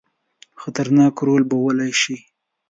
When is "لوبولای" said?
1.49-1.93